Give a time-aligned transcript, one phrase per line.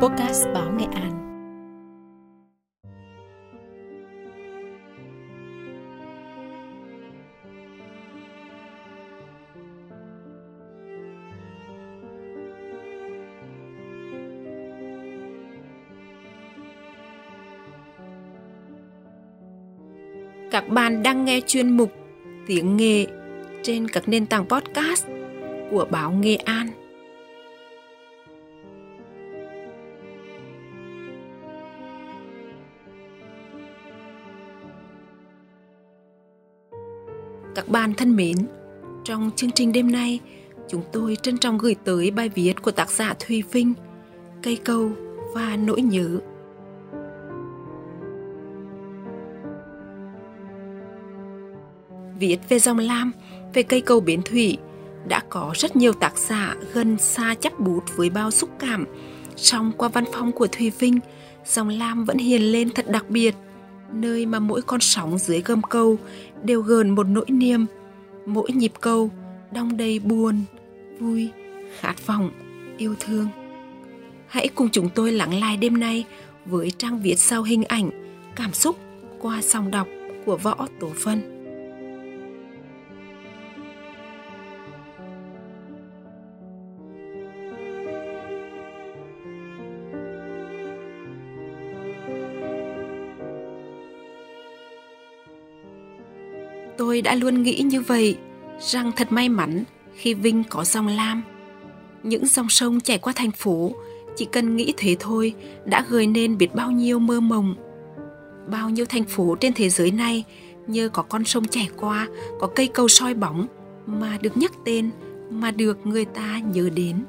[0.00, 1.10] Podcast Báo Nghệ An.
[20.50, 21.92] Các bạn đang nghe chuyên mục
[22.46, 23.06] Tiếng Nghệ
[23.62, 25.06] trên các nền tảng podcast
[25.70, 26.87] của Báo Nghệ An.
[37.58, 38.36] Các bạn thân mến,
[39.04, 40.20] trong chương trình đêm nay,
[40.68, 43.74] chúng tôi trân trọng gửi tới bài viết của tác giả Thùy Vinh,
[44.42, 44.90] Cây câu
[45.34, 46.18] và nỗi nhớ.
[52.18, 53.12] Viết về dòng lam,
[53.54, 54.58] về cây cầu bến thủy,
[55.08, 58.84] đã có rất nhiều tác giả gần xa chắc bút với bao xúc cảm.
[59.36, 60.98] Song qua văn phong của Thùy Vinh,
[61.46, 63.34] dòng lam vẫn hiền lên thật đặc biệt–
[63.92, 65.98] nơi mà mỗi con sóng dưới gầm câu
[66.44, 67.66] đều gờn một nỗi niềm,
[68.26, 69.10] mỗi nhịp câu
[69.52, 70.42] đong đầy buồn,
[71.00, 71.30] vui,
[71.80, 72.30] khát vọng,
[72.78, 73.28] yêu thương.
[74.26, 76.04] Hãy cùng chúng tôi lắng lai đêm nay
[76.46, 77.90] với trang viết sau hình ảnh,
[78.36, 78.76] cảm xúc
[79.20, 79.88] qua dòng đọc
[80.26, 81.37] của Võ Tổ Phân.
[96.78, 98.18] Tôi đã luôn nghĩ như vậy,
[98.60, 101.22] rằng thật may mắn khi Vinh có dòng lam.
[102.02, 103.72] Những dòng sông chảy qua thành phố,
[104.16, 105.34] chỉ cần nghĩ thế thôi
[105.64, 107.54] đã gợi nên biết bao nhiêu mơ mộng.
[108.50, 110.24] Bao nhiêu thành phố trên thế giới này
[110.66, 112.08] nhờ có con sông chảy qua,
[112.40, 113.46] có cây cầu soi bóng
[113.86, 114.90] mà được nhắc tên,
[115.30, 117.04] mà được người ta nhớ đến.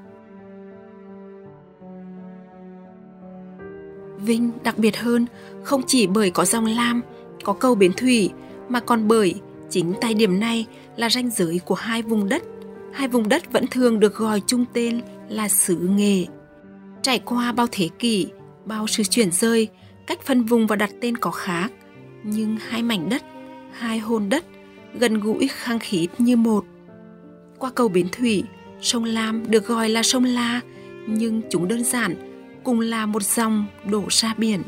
[4.18, 5.26] Vinh đặc biệt hơn
[5.64, 7.02] không chỉ bởi có dòng lam,
[7.44, 8.32] có cầu bến thủy
[8.70, 9.36] mà còn bởi
[9.70, 10.66] Chính tại điểm này
[10.96, 12.44] là ranh giới của hai vùng đất.
[12.94, 16.26] Hai vùng đất vẫn thường được gọi chung tên là xứ nghệ.
[17.02, 18.28] Trải qua bao thế kỷ,
[18.66, 19.68] bao sự chuyển rơi,
[20.08, 21.72] cách phân vùng và đặt tên có khác.
[22.24, 23.24] Nhưng hai mảnh đất,
[23.72, 24.46] hai hồn đất,
[24.94, 26.66] gần gũi khăng khít như một.
[27.58, 28.44] Qua cầu Bến Thủy,
[28.82, 30.62] sông Lam được gọi là sông La,
[31.08, 32.16] nhưng chúng đơn giản,
[32.64, 34.62] cùng là một dòng đổ ra biển.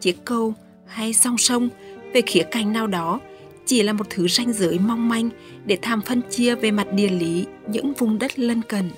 [0.00, 0.54] Chiếc cầu
[0.86, 1.68] hay song sông
[2.14, 3.20] về khía cạnh nào đó
[3.66, 5.30] chỉ là một thứ ranh giới mong manh
[5.64, 8.90] để tham phân chia về mặt địa lý những vùng đất lân cận.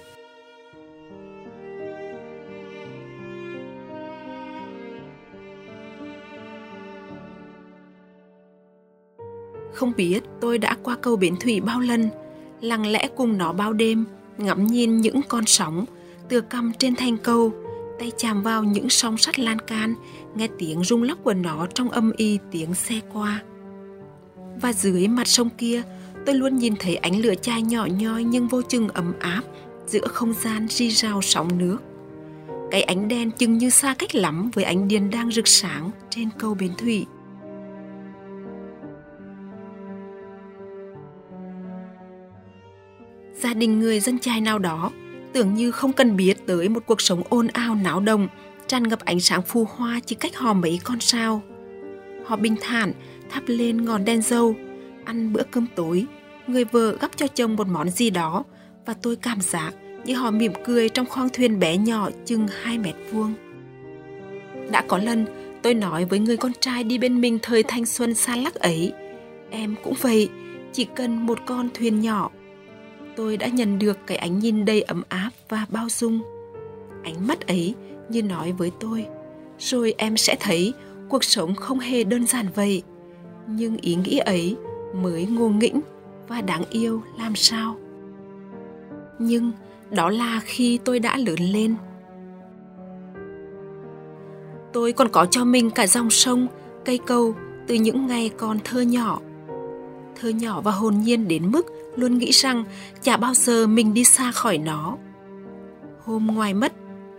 [9.72, 12.08] Không biết tôi đã qua cầu Bến Thủy bao lần,
[12.60, 14.04] lặng lẽ cùng nó bao đêm,
[14.38, 15.84] ngắm nhìn những con sóng,
[16.28, 17.52] tựa cầm trên thành cầu,
[17.98, 19.94] tay chạm vào những song sắt lan can,
[20.34, 23.42] nghe tiếng rung lắc của nó trong âm y tiếng xe qua
[24.60, 25.82] và dưới mặt sông kia
[26.26, 29.42] tôi luôn nhìn thấy ánh lửa chai nhỏ nhoi nhưng vô chừng ấm áp
[29.86, 31.78] giữa không gian ri rào sóng nước.
[32.70, 36.28] Cái ánh đen chừng như xa cách lắm với ánh điền đang rực sáng trên
[36.38, 37.06] cầu bến thủy.
[43.34, 44.90] Gia đình người dân trai nào đó
[45.32, 48.28] tưởng như không cần biết tới một cuộc sống ồn ào náo động,
[48.66, 51.42] tràn ngập ánh sáng phù hoa chỉ cách họ mấy con sao.
[52.28, 52.92] Họ bình thản
[53.30, 54.54] thắp lên ngọn đèn dầu,
[55.04, 56.06] ăn bữa cơm tối,
[56.46, 58.44] người vợ gắp cho chồng một món gì đó
[58.86, 59.70] và tôi cảm giác
[60.04, 63.34] như họ mỉm cười trong khoang thuyền bé nhỏ chừng 2 mét vuông.
[64.70, 65.26] Đã có lần
[65.62, 68.92] tôi nói với người con trai đi bên mình thời thanh xuân xa lắc ấy,
[69.50, 70.28] em cũng vậy,
[70.72, 72.30] chỉ cần một con thuyền nhỏ.
[73.16, 76.20] Tôi đã nhận được cái ánh nhìn đầy ấm áp và bao dung.
[77.04, 77.74] Ánh mắt ấy
[78.08, 79.06] như nói với tôi,
[79.58, 80.72] rồi em sẽ thấy
[81.08, 82.82] cuộc sống không hề đơn giản vậy,
[83.46, 84.56] nhưng ý nghĩ ấy
[84.94, 85.80] mới ngô nghĩnh
[86.28, 87.76] và đáng yêu làm sao?
[89.18, 89.52] Nhưng
[89.90, 91.74] đó là khi tôi đã lớn lên.
[94.72, 96.46] Tôi còn có cho mình cả dòng sông,
[96.84, 97.34] cây cầu
[97.66, 99.20] từ những ngày còn thơ nhỏ.
[100.20, 101.66] Thơ nhỏ và hồn nhiên đến mức
[101.96, 102.64] luôn nghĩ rằng
[103.02, 104.96] chả bao giờ mình đi xa khỏi nó.
[106.04, 106.72] Hôm ngoài mất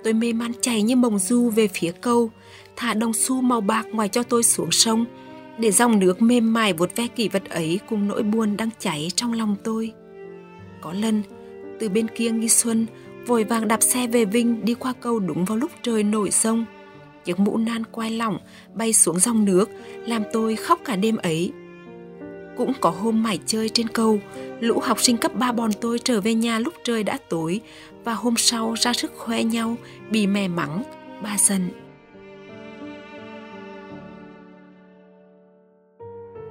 [0.03, 2.31] tôi mê man chạy như mồng du về phía cầu
[2.75, 5.05] thả đồng xu màu bạc ngoài cho tôi xuống sông
[5.57, 9.11] để dòng nước mềm mại vuốt ve kỷ vật ấy cùng nỗi buồn đang cháy
[9.15, 9.93] trong lòng tôi.
[10.81, 11.23] Có lần,
[11.79, 12.85] từ bên kia nghi xuân,
[13.27, 16.65] vội vàng đạp xe về Vinh đi qua cầu đúng vào lúc trời nổi sông.
[17.25, 18.37] Chiếc mũ nan quai lỏng
[18.73, 19.69] bay xuống dòng nước,
[20.05, 21.51] làm tôi khóc cả đêm ấy.
[22.59, 24.19] Cũng có hôm mải chơi trên cầu,
[24.59, 27.61] lũ học sinh cấp 3 bọn tôi trở về nhà lúc trời đã tối
[28.03, 29.75] và hôm sau ra sức khoe nhau,
[30.09, 30.83] bị mè mắng
[31.23, 31.69] ba giận.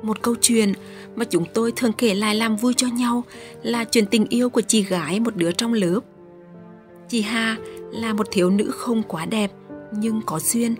[0.03, 0.73] một câu chuyện
[1.17, 3.25] mà chúng tôi thường kể lại làm vui cho nhau
[3.63, 6.01] là chuyện tình yêu của chị gái một đứa trong lớp.
[7.09, 7.57] Chị Hà
[7.93, 9.53] là một thiếu nữ không quá đẹp
[9.93, 10.75] nhưng có duyên.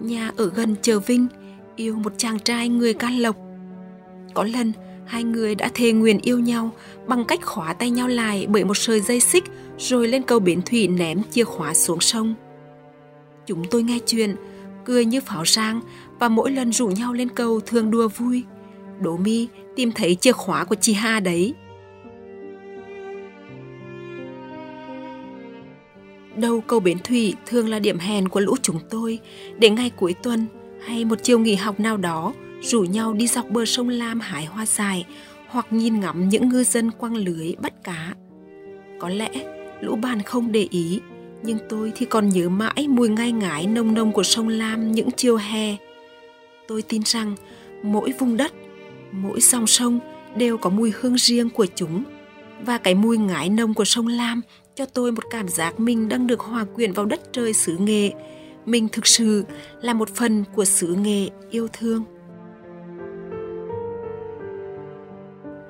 [0.00, 1.26] Nhà ở gần chợ Vinh,
[1.76, 3.45] yêu một chàng trai người Can Lộc.
[4.36, 4.72] Có lần,
[5.06, 6.70] hai người đã thề nguyện yêu nhau
[7.06, 9.44] bằng cách khóa tay nhau lại bởi một sợi dây xích
[9.78, 12.34] rồi lên cầu bến thủy ném chìa khóa xuống sông.
[13.46, 14.36] Chúng tôi nghe chuyện,
[14.84, 15.80] cười như pháo sang
[16.18, 18.44] và mỗi lần rủ nhau lên cầu thường đùa vui–
[19.00, 21.54] Đỗ Mi tìm thấy chìa khóa của chị Hà đấy.
[26.36, 29.18] Đầu cầu Bến Thủy thường là điểm hẹn của lũ chúng tôi
[29.58, 30.46] để ngay cuối tuần
[30.86, 34.44] hay một chiều nghỉ học nào đó rủ nhau đi dọc bờ sông Lam hái
[34.44, 35.06] hoa dài
[35.48, 38.14] hoặc nhìn ngắm những ngư dân quăng lưới bắt cá.
[38.98, 39.30] Có lẽ
[39.80, 41.00] lũ bạn không để ý,
[41.42, 45.08] nhưng tôi thì còn nhớ mãi mùi ngai ngái nồng nồng của sông Lam những
[45.16, 45.76] chiều hè.
[46.68, 47.34] Tôi tin rằng
[47.82, 48.52] mỗi vùng đất
[49.12, 50.00] mỗi dòng sông
[50.36, 52.04] đều có mùi hương riêng của chúng
[52.60, 54.40] và cái mùi ngái nồng của sông Lam
[54.74, 58.10] cho tôi một cảm giác mình đang được hòa quyện vào đất trời xứ nghệ.
[58.66, 59.44] Mình thực sự
[59.82, 62.04] là một phần của xứ nghệ yêu thương.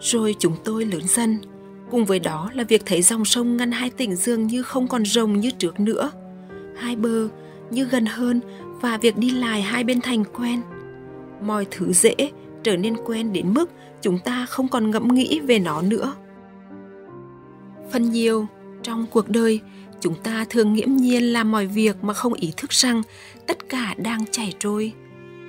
[0.00, 1.38] Rồi chúng tôi lớn dần,
[1.90, 5.04] cùng với đó là việc thấy dòng sông ngăn hai tỉnh dường như không còn
[5.04, 6.10] rồng như trước nữa.
[6.76, 7.28] Hai bờ
[7.70, 8.40] như gần hơn
[8.80, 10.62] và việc đi lại hai bên thành quen.
[11.42, 12.14] Mọi thứ dễ
[12.62, 13.70] trở nên quen đến mức
[14.02, 16.14] chúng ta không còn ngẫm nghĩ về nó nữa
[17.92, 18.46] phần nhiều
[18.82, 19.60] trong cuộc đời
[20.00, 23.02] chúng ta thường nghiễm nhiên làm mọi việc mà không ý thức rằng
[23.46, 24.92] tất cả đang chảy trôi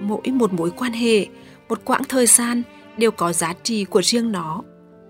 [0.01, 1.27] mỗi một mối quan hệ
[1.69, 2.63] một quãng thời gian
[2.97, 4.61] đều có giá trị của riêng nó,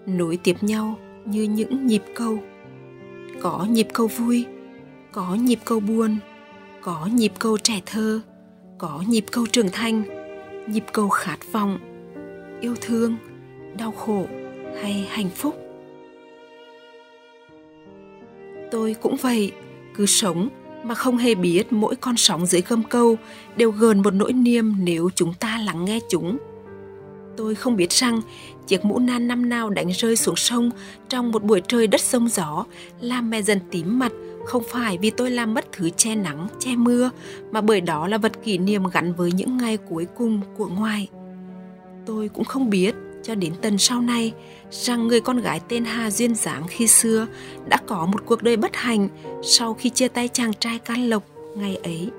[0.05, 2.39] nối tiếp nhau như những nhịp câu
[3.41, 4.45] có nhịp câu vui,
[5.11, 6.17] có nhịp câu buồn,
[6.81, 8.21] có nhịp câu trẻ thơ,
[8.77, 10.03] có nhịp câu trưởng thành,
[10.67, 11.79] nhịp câu khát vọng,
[12.61, 13.15] yêu thương,
[13.77, 14.25] đau khổ
[14.81, 15.55] hay hạnh phúc.
[18.71, 19.51] Tôi cũng vậy,
[19.95, 20.49] cứ sống
[20.83, 23.17] mà không hề biết mỗi con sóng dưới gâm câu
[23.55, 26.37] đều gờn một nỗi niềm nếu chúng ta lắng nghe chúng
[27.37, 28.21] tôi không biết rằng
[28.67, 30.71] chiếc mũ nan năm nào đánh rơi xuống sông
[31.09, 32.65] trong một buổi trời đất sông gió
[33.01, 34.11] làm mẹ dần tím mặt
[34.45, 37.09] không phải vì tôi làm mất thứ che nắng che mưa
[37.51, 41.07] mà bởi đó là vật kỷ niệm gắn với những ngày cuối cùng của ngoài
[42.05, 44.33] tôi cũng không biết cho đến tần sau này
[44.71, 47.27] rằng người con gái tên Hà Duyên Giáng khi xưa
[47.69, 49.09] đã có một cuộc đời bất hạnh
[49.43, 51.23] sau khi chia tay chàng trai Can Lộc
[51.55, 52.09] ngày ấy.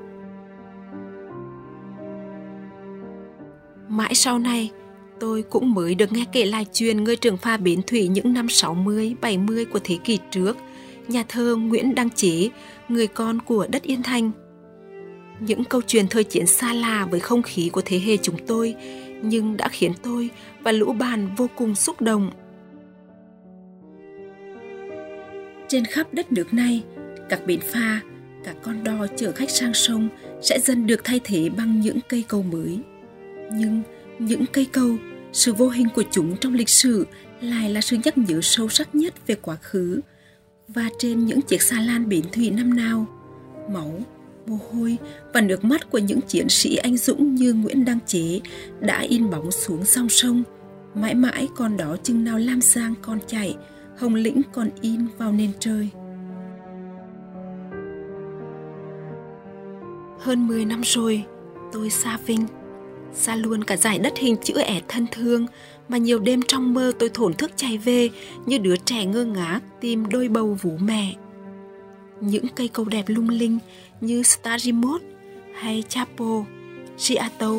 [3.89, 4.71] Mãi sau này,
[5.21, 8.49] tôi cũng mới được nghe kể lại chuyện người trưởng pha bến thủy những năm
[8.49, 10.57] 60, 70 của thế kỷ trước,
[11.09, 12.49] nhà thơ Nguyễn Đăng Chế,
[12.89, 14.31] người con của đất Yên Thành.
[15.41, 18.75] Những câu chuyện thời chiến xa lạ với không khí của thế hệ chúng tôi
[19.23, 20.31] nhưng đã khiến tôi
[20.63, 22.31] và lũ bàn vô cùng xúc động.
[25.69, 26.83] Trên khắp đất nước này,
[27.29, 28.01] các bến pha
[28.45, 30.09] các con đò chở khách sang sông
[30.43, 32.79] sẽ dần được thay thế bằng những cây cầu mới.
[33.53, 33.83] Nhưng
[34.19, 34.97] những cây cầu,
[35.33, 37.07] sự vô hình của chúng trong lịch sử
[37.41, 40.01] lại là sự nhắc nhở sâu sắc nhất về quá khứ.
[40.69, 43.07] Và trên những chiếc xà lan bến thủy năm nào,
[43.73, 44.01] máu
[44.47, 44.97] mồ hôi
[45.35, 48.41] và nước mắt của những chiến sĩ anh dũng như Nguyễn Đăng Chế
[48.81, 50.43] đã in bóng xuống sông sông.
[50.95, 53.57] Mãi mãi còn đó chừng nào Lam Giang còn chảy,
[53.99, 55.89] Hồng Lĩnh còn in vào nền trời.
[60.19, 61.25] Hơn 10 năm rồi,
[61.73, 62.47] tôi xa Vinh,
[63.15, 65.47] xa luôn cả giải đất hình chữ ẻ thân thương
[65.89, 68.11] mà nhiều đêm trong mơ tôi thổn thức chạy về
[68.47, 71.15] như đứa trẻ ngơ ngác tìm đôi bầu vú mẹ
[72.21, 73.59] những cây cầu đẹp lung linh
[74.01, 75.03] như Starimot
[75.55, 76.45] hay Chapo,
[76.99, 77.51] Giato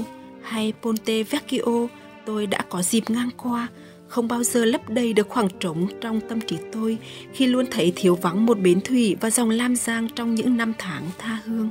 [0.42, 1.88] hay Ponte Vecchio
[2.26, 3.68] tôi đã có dịp ngang qua
[4.08, 6.98] không bao giờ lấp đầy được khoảng trống trong tâm trí tôi
[7.34, 10.74] khi luôn thấy thiếu vắng một bến thủy và dòng lam giang trong những năm
[10.78, 11.70] tháng tha hương.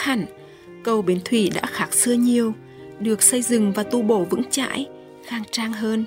[0.00, 0.26] Hẳn,
[0.84, 2.52] cầu bến thủy đã khác xưa nhiều,
[3.00, 4.86] được xây dựng và tu bổ vững chãi,
[5.24, 6.04] khang trang hơn.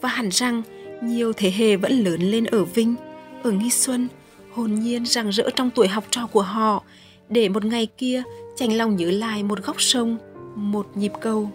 [0.00, 0.62] Và hẳn rằng,
[1.02, 2.94] nhiều thế hệ vẫn lớn lên ở Vinh,
[3.42, 4.08] ở Nghi Xuân,
[4.52, 6.82] hồn nhiên rằng rỡ trong tuổi học trò của họ,
[7.28, 8.22] để một ngày kia
[8.56, 10.18] chành lòng nhớ lại một góc sông,
[10.54, 11.50] một nhịp cầu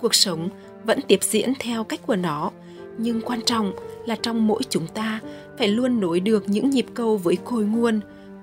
[0.00, 0.48] Cuộc sống
[0.84, 2.50] vẫn tiếp diễn theo cách của nó,
[2.98, 3.72] nhưng quan trọng
[4.06, 5.20] là trong mỗi chúng ta
[5.58, 8.00] phải luôn nối được những nhịp cầu với cội nguồn,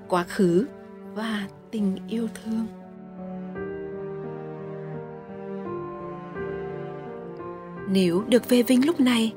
[0.07, 0.65] quá khứ
[1.15, 2.67] và tình yêu thương.
[7.89, 9.34] Nếu được về Vinh lúc này,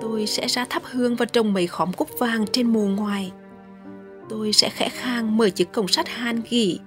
[0.00, 3.32] tôi sẽ ra thắp hương và trồng mấy khóm cúc vàng trên mồ ngoài.
[4.28, 6.78] tôi sẽ khẽ khang mở chiếc cổng sắt han gỉ,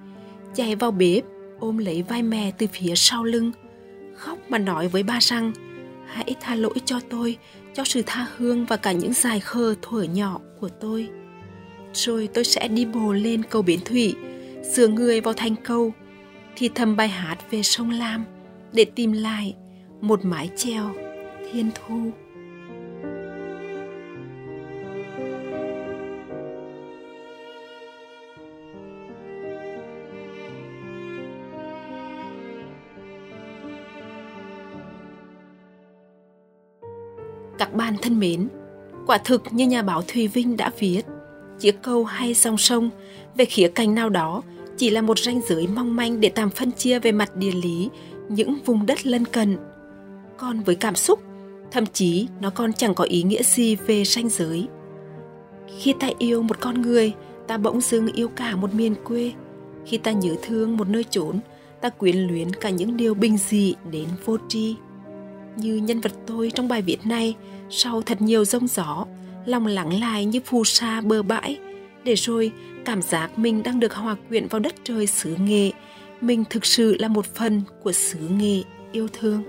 [0.54, 1.24] chạy vào bếp,
[1.60, 3.52] ôm lấy vai mẹ từ phía sau lưng,
[4.16, 5.52] khóc mà nói với ba rằng
[6.06, 7.36] hãy tha lỗi cho tôi,
[7.74, 11.08] cho sự tha hương và cả những dài khờ thuở nhỏ của tôi.
[11.94, 14.14] Rồi tôi sẽ đi bồ lên cầu Bến Thủy,
[14.72, 15.92] sửa người vào thành câu,
[16.56, 18.24] thì thầm bài hát về sông Lam
[18.72, 19.54] để tìm lại
[20.00, 20.94] một mái treo
[21.52, 22.10] thiên thu.
[37.58, 38.48] Các bạn thân mến,
[39.06, 41.02] quả thực như nhà báo Thùy Vinh đã viết,
[41.60, 42.90] chiếc câu hay song song
[43.36, 44.42] về khía cạnh nào đó
[44.76, 47.88] chỉ là một ranh giới mong manh để tạm phân chia về mặt địa lý
[48.28, 49.56] những vùng đất lân cận.
[50.36, 51.20] Còn với cảm xúc,
[51.70, 54.68] thậm chí nó còn chẳng có ý nghĩa gì về ranh giới.
[55.78, 57.12] Khi ta yêu một con người,
[57.46, 59.32] ta bỗng dưng yêu cả một miền quê.
[59.86, 61.40] Khi ta nhớ thương một nơi chốn,
[61.80, 64.76] ta quyến luyến cả những điều bình dị đến vô tri
[65.58, 67.34] như nhân vật tôi trong bài viết này
[67.70, 69.06] sau thật nhiều rông gió
[69.48, 71.58] lòng lắng lại như phù sa bờ bãi.
[72.04, 72.52] Để rồi,
[72.84, 75.70] cảm giác mình đang được hòa quyện vào đất trời xứ nghệ,
[76.20, 78.62] mình thực sự là một phần của xứ nghệ
[78.92, 79.42] yêu thương.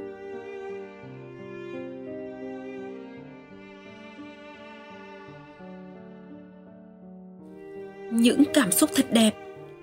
[8.12, 9.32] Những cảm xúc thật đẹp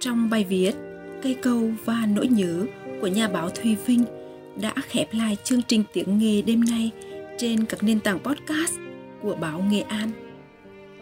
[0.01, 0.73] trong bài viết
[1.23, 2.67] cây cầu và nỗi nhớ
[3.01, 4.05] của nhà báo Thùy Vinh
[4.61, 6.91] đã khép lại chương trình tiếng nghề đêm nay
[7.39, 8.86] trên các nền tảng podcast
[9.23, 10.11] của báo Nghệ An.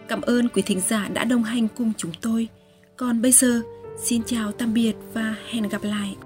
[0.08, 2.48] Cảm ơn quý thính giả đã đồng hành cùng chúng tôi.
[2.96, 3.62] Còn bây giờ,
[3.98, 6.16] xin chào tạm biệt và hẹn gặp lại.